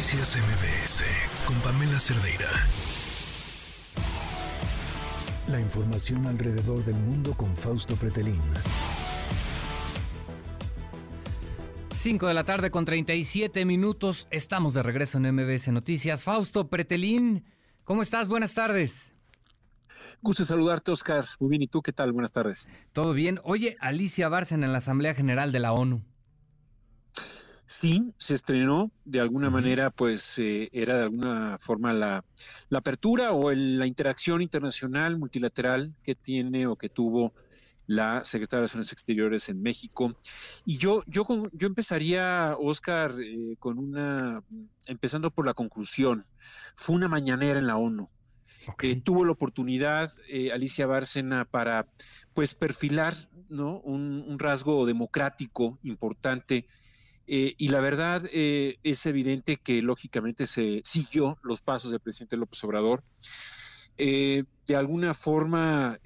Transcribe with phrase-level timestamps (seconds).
[0.00, 1.04] Noticias MBS
[1.44, 2.48] con Pamela Cerdeira.
[5.46, 8.40] La información alrededor del mundo con Fausto Pretelín.
[11.92, 14.26] 5 de la tarde con 37 minutos.
[14.30, 16.24] Estamos de regreso en MBS Noticias.
[16.24, 17.44] Fausto Pretelín,
[17.84, 18.26] ¿cómo estás?
[18.26, 19.12] Buenas tardes.
[20.22, 21.26] Gusto saludarte, Oscar.
[21.40, 22.12] Muy bien, ¿y tú qué tal?
[22.12, 22.72] Buenas tardes.
[22.94, 23.38] Todo bien.
[23.44, 26.02] Oye, Alicia Bárcena en la Asamblea General de la ONU.
[27.70, 32.24] Sí, se estrenó de alguna manera, pues eh, era de alguna forma la,
[32.72, 37.32] apertura o la interacción internacional multilateral que tiene o que tuvo
[37.86, 40.12] la Secretaria de Relaciones Exteriores en México.
[40.64, 44.42] Y yo, yo, yo empezaría, Oscar, eh, con una,
[44.88, 46.24] empezando por la conclusión.
[46.74, 48.08] Fue una mañanera en la ONU.
[48.82, 50.10] Eh, tuvo la oportunidad
[50.52, 51.86] Alicia Bárcena para
[52.34, 53.14] pues perfilar
[53.48, 53.78] ¿no?
[53.82, 56.66] un, un rasgo democrático importante
[57.32, 62.36] eh, y la verdad eh, es evidente que lógicamente se siguió los pasos del presidente
[62.36, 63.04] López Obrador.
[63.98, 66.00] Eh, de alguna forma,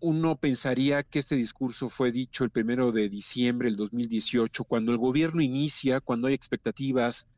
[0.00, 4.98] uno pensaría que este discurso fue dicho el primero de diciembre del 2018, cuando el
[4.98, 7.28] gobierno inicia, cuando hay expectativas,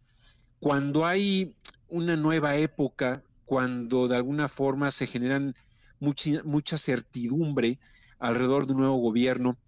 [0.59, 1.55] cuando hay
[1.87, 5.53] una nueva época, cuando de alguna forma se generan
[5.99, 7.79] mucha, mucha certidumbre
[8.21, 9.59] alrededor de un nuevo gobierno.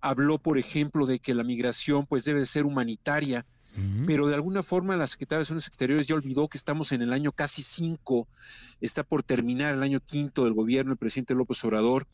[0.00, 3.44] Habló, por ejemplo, de que la migración pues debe ser humanitaria,
[4.06, 7.12] pero de alguna forma la Secretaría de Relaciones Exteriores ya olvidó que estamos en el
[7.12, 8.26] año casi cinco,
[8.80, 12.06] está por terminar el año quinto del gobierno del presidente López Obrador,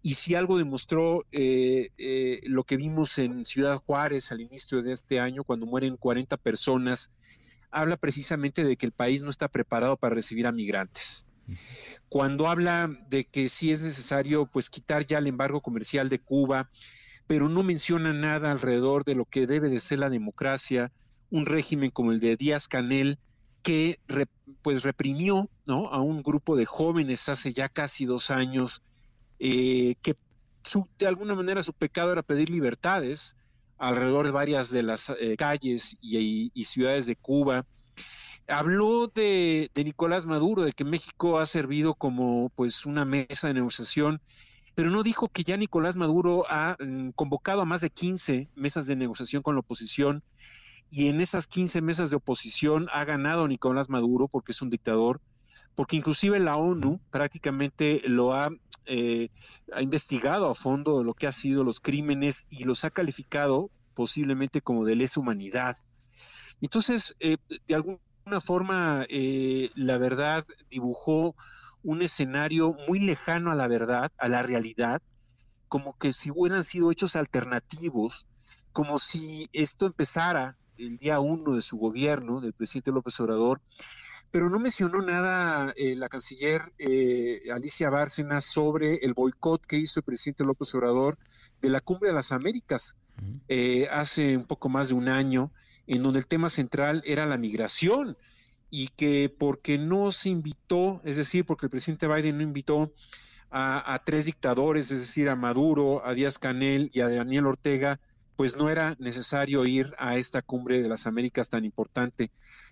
[0.00, 4.92] y si algo demostró eh, eh, lo que vimos en Ciudad Juárez al inicio de
[4.92, 7.12] este año, cuando mueren 40 personas,
[7.70, 11.26] habla precisamente de que el país no está preparado para recibir a migrantes
[12.08, 16.70] cuando habla de que sí es necesario pues quitar ya el embargo comercial de Cuba,
[17.26, 20.92] pero no menciona nada alrededor de lo que debe de ser la democracia,
[21.30, 23.18] un régimen como el de Díaz Canel
[23.62, 23.98] que
[24.62, 25.88] pues reprimió ¿no?
[25.88, 28.82] a un grupo de jóvenes hace ya casi dos años
[29.38, 30.14] eh, que
[30.98, 33.36] de alguna manera su pecado era pedir libertades
[33.78, 37.64] alrededor de varias de las eh, calles y ciudades de Cuba
[38.48, 44.20] habló de, Nicolás Maduro, de que México ha servido como pues una mesa de negociación,
[44.74, 48.86] pero no dijo que ya Nicolás Maduro ha mm, convocado a más de 15 mesas
[48.86, 50.22] de negociación con la oposición
[50.90, 55.20] y en esas 15 mesas de oposición ha ganado Nicolás Maduro porque es un dictador,
[55.74, 58.50] porque inclusive la ONU prácticamente lo ha,
[58.84, 59.30] eh,
[59.72, 64.60] ha investigado a fondo lo que ha sido los crímenes y los ha calificado posiblemente
[64.60, 65.76] como de lesa humanidad.
[66.60, 71.34] Entonces, eh, de algún una forma, eh, la verdad dibujó
[71.82, 75.02] un escenario muy lejano a la verdad, a la realidad,
[75.68, 78.26] como que si hubieran sido hechos alternativos,
[78.72, 83.60] como si esto empezara el día uno de su gobierno, del presidente López Obrador,
[84.30, 90.00] pero no mencionó nada eh, la canciller eh, Alicia Bárcena sobre el boicot que hizo
[90.00, 91.18] el presidente López Obrador
[91.60, 92.96] de la Cumbre de las Américas
[93.90, 95.52] hace un poco más de un año
[95.96, 98.16] en donde el tema central era la migración
[98.70, 102.90] y que porque no se invitó, es decir, porque el presidente Biden no invitó
[103.50, 108.00] a, tres dictadores, es decir, a Maduro, a Díaz Canel y a Daniel Ortega,
[108.34, 112.30] pues no era necesario ir a esta cumbre de las Américas tan importante.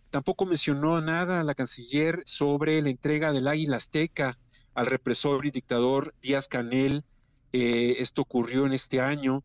[0.08, 4.38] Tampoco mencionó nada la canciller sobre la entrega del águila azteca
[4.74, 7.04] al represor y dictador Díaz Canel,
[7.52, 9.42] eh, esto ocurrió en este año.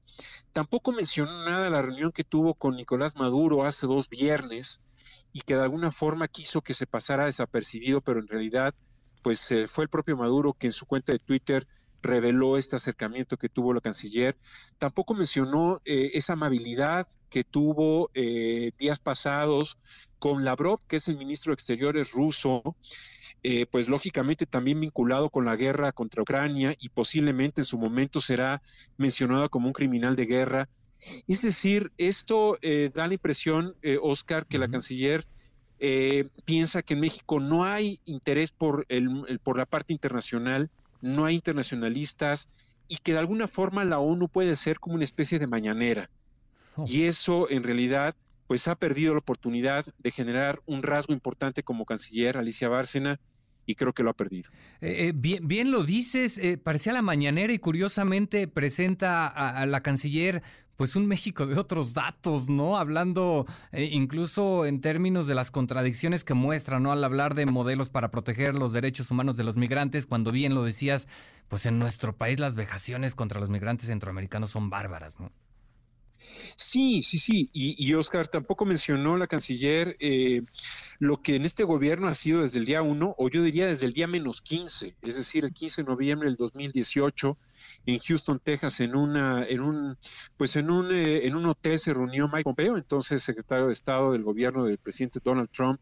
[0.54, 4.82] Tampoco mencionó nada la reunión que tuvo con Nicolás Maduro hace dos viernes
[5.34, 8.74] y que de alguna forma quiso que se pasara desapercibido, pero en realidad
[9.22, 11.68] pues eh, fue el propio Maduro que en su cuenta de Twitter
[12.06, 14.38] reveló este acercamiento que tuvo la canciller.
[14.78, 19.78] Tampoco mencionó eh, esa amabilidad que tuvo días pasados
[20.20, 22.64] con Lavrov, que es el ministro de Exteriores ruso,
[23.48, 28.20] eh, pues lógicamente también vinculado con la guerra contra Ucrania y posiblemente en su momento
[28.20, 28.64] será
[28.98, 30.70] mencionado como un criminal de guerra.
[31.28, 35.28] Es decir, esto eh, da la impresión, eh, Oscar, que la canciller
[36.44, 40.72] piensa que en México no hay interés por, el, por la parte internacional,
[41.06, 42.50] no hay internacionalistas
[42.88, 46.10] y que de alguna forma la ONU puede ser como una especie de mañanera.
[46.76, 46.86] Oh.
[46.88, 48.16] Y eso en realidad
[48.48, 53.20] pues ha perdido la oportunidad de generar un rasgo importante como canciller, Alicia Bárcena,
[53.66, 54.52] y creo que lo ha perdido.
[54.82, 59.82] Eh, eh, bien, bien lo dices, eh, parecía la mañanera y curiosamente presenta a, la
[59.82, 60.44] canciller
[60.78, 62.78] pues un México de otros datos, ¿no?
[62.78, 66.92] Hablando incluso en términos de las contradicciones que muestra, ¿no?
[66.92, 70.64] Al hablar de modelos para proteger los derechos humanos de los migrantes, cuando bien lo
[70.64, 71.08] decías,
[71.48, 75.32] pues en nuestro país las vejaciones contra los migrantes centroamericanos son bárbaras, ¿no?
[76.56, 77.50] Sí, sí, sí.
[77.54, 80.42] Y, Oscar tampoco mencionó la canciller eh,
[81.00, 83.86] lo que en este gobierno ha sido desde el día 1, o yo diría desde
[83.86, 87.38] el día menos 15, es decir, el 15 de noviembre del 2018,
[87.86, 89.98] en Houston, Texas, en una, en un,
[90.38, 94.12] pues en un, eh, en un hotel se reunió Mike Pompeo, entonces secretario de Estado
[94.12, 95.80] del gobierno del presidente Donald Trump,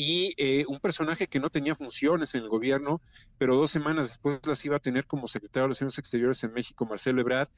[0.00, 3.00] y eh, un personaje que no tenía funciones en el gobierno,
[3.36, 6.86] pero dos semanas después las iba a tener como secretario de Relaciones Exteriores en México,
[6.86, 7.48] Marcelo Ebrard,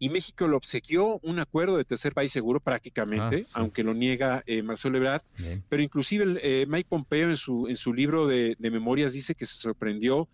[0.00, 4.42] y México le obsequió un acuerdo de tercer país seguro prácticamente, ah, aunque lo niega
[4.44, 5.22] eh, Marcelo Ebrard,
[5.68, 9.46] pero inclusive eh, Mike Pompeo en su, en su libro de, de memorias dice que
[9.46, 10.28] se sorprendió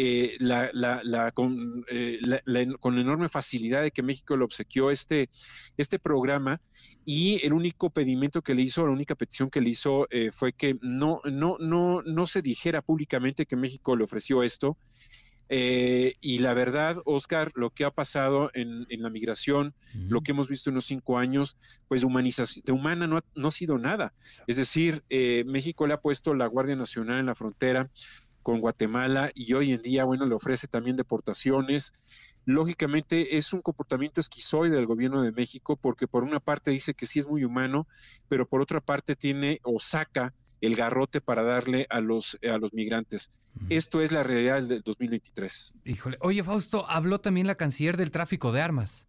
[0.00, 2.20] eh, la, la, con, eh,
[2.78, 5.28] con, enorme facilidad de que México le obsequió este,
[5.76, 6.60] este programa
[7.04, 10.52] y el único pedimento que le hizo, la única petición que le hizo eh, fue
[10.52, 14.78] que no, no, no, no se dijera públicamente que México le ofreció esto.
[15.50, 19.74] y la verdad, Oscar, lo que ha pasado en, la migración,
[20.08, 21.56] lo que hemos visto en los cinco años,
[21.88, 24.12] pues de humanización, de humana no no ha sido nada.
[24.46, 25.02] Es decir,
[25.46, 27.90] México le ha puesto la Guardia Nacional en la frontera,
[28.48, 31.92] con Guatemala y hoy en día, bueno, le ofrece también deportaciones.
[32.46, 37.04] Lógicamente es un comportamiento esquizoide del gobierno de México porque por una parte dice que
[37.04, 37.86] sí es muy humano,
[38.26, 42.72] pero por otra parte tiene o saca el garrote para darle a los, a los
[42.72, 43.30] migrantes.
[43.68, 45.74] Esto es la realidad del 2023.
[45.84, 49.07] Híjole, oye Fausto, habló también la canciller del tráfico de armas.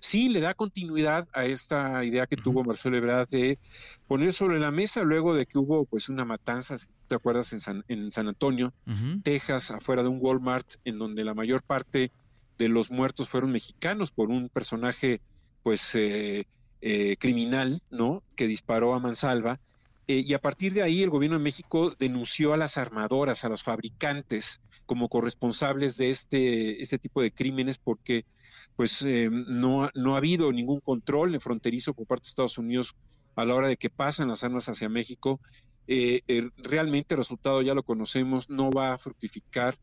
[0.00, 3.58] Sí, le da continuidad a esta idea que tuvo Marcelo Ebrard de
[4.06, 7.60] poner sobre la mesa luego de que hubo pues una matanza, si te acuerdas, en
[7.60, 8.72] San, en San Antonio,
[9.22, 12.12] Texas, afuera de un Walmart, en donde la mayor parte
[12.58, 15.20] de los muertos fueron mexicanos por un personaje
[15.62, 16.46] pues eh,
[16.80, 18.22] eh, criminal, ¿no?
[18.36, 19.60] Que disparó a mansalva.
[20.06, 23.48] Eh, y a partir de ahí el gobierno de México denunció a las armadoras, a
[23.48, 28.24] los fabricantes como corresponsables de este, este tipo de crímenes porque
[28.74, 32.96] pues eh, no, no ha habido ningún control fronterizo por parte de Estados Unidos
[33.36, 35.40] a la hora de que pasan las armas hacia México.
[35.86, 39.76] Eh, eh, realmente el resultado ya lo conocemos, no va a fructificar.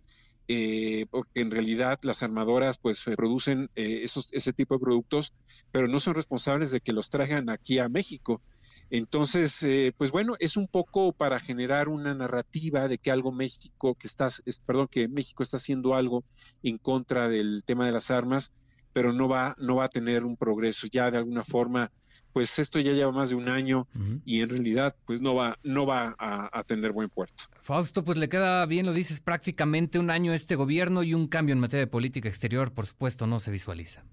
[1.09, 5.33] porque en realidad las armadoras pues producen esos, ese tipo de productos,
[5.71, 8.41] pero no son responsables de que los traigan aquí a México.
[8.89, 9.65] Entonces,
[9.97, 14.27] pues bueno, es un poco para generar una narrativa de que algo México, que está,
[14.65, 16.23] perdón, que México está haciendo algo
[16.63, 18.53] en contra del tema de las armas,
[18.95, 20.87] pero no va, no va a tener un progreso.
[20.89, 21.91] Ya de alguna forma,
[22.31, 23.89] pues esto ya lleva más de un año
[24.23, 27.43] y en realidad, pues no va, no va a, a, tener buen puerto.
[27.61, 31.51] Fausto, pues le queda bien, lo dices, prácticamente un año este gobierno y un cambio
[31.51, 34.05] en materia de política exterior, por supuesto, no se visualiza.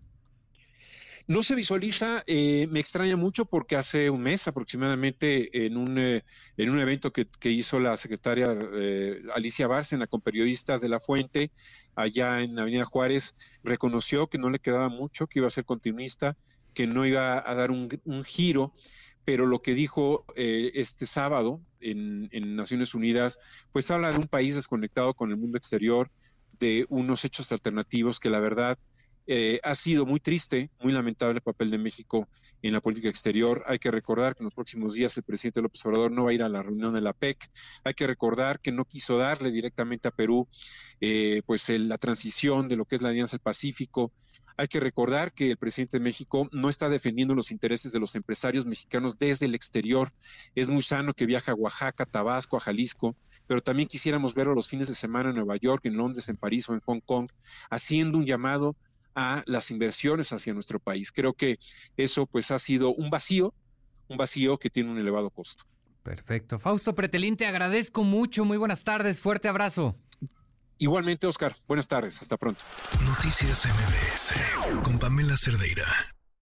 [1.29, 6.25] No se visualiza, eh, me extraña mucho porque hace un mes aproximadamente en un, eh,
[6.57, 11.51] en un evento que, hizo la secretaria eh, Alicia Bárcena con periodistas de La Fuente,
[11.95, 16.37] allá en Avenida Juárez, reconoció que no le quedaba mucho, que iba a ser continuista,
[16.75, 17.89] que no iba a dar un,
[18.25, 18.73] giro,
[19.25, 23.39] pero lo que dijo este sábado en, en Naciones Unidas,
[23.71, 26.11] pues habla de un país desconectado con el mundo exterior,
[26.59, 28.79] de unos hechos alternativos que la verdad
[29.27, 32.29] eh, ha sido muy triste, muy lamentable el papel de México
[32.63, 33.65] en la política exterior.
[33.67, 36.35] Hay que recordar que en los próximos días el presidente López Obrador no va a
[36.35, 37.51] ir a la reunión de la PEC.
[37.85, 40.49] Hay que recordar que no quiso darle directamente a Perú
[41.01, 44.13] eh, pues la transición de lo que es la Alianza del Pacífico.
[44.57, 48.15] Hay que recordar que el presidente de México no está defendiendo los intereses de los
[48.15, 50.13] empresarios mexicanos desde el exterior.
[50.55, 54.69] Es muy sano que viaje a Oaxaca, Tabasco, a Jalisco, pero también quisiéramos verlo los
[54.69, 57.29] fines de semana en Nueva York, en Londres, en París o en Hong Kong,
[57.71, 58.77] haciendo un llamado
[59.15, 61.13] a las inversiones hacia nuestro país.
[61.13, 61.59] Creo que
[61.97, 63.55] eso pues ha sido un vacío,
[64.09, 65.65] un vacío que tiene un elevado costo.
[66.03, 66.59] Perfecto.
[66.59, 68.45] Fausto Pretelín, te agradezco mucho.
[68.45, 69.21] Muy buenas tardes.
[69.21, 69.97] Fuerte abrazo.
[70.79, 71.55] Igualmente, Oscar.
[71.69, 72.21] Buenas tardes.
[72.21, 72.65] Hasta pronto.
[73.05, 75.87] Noticias MBS con Pamela Cerdeira.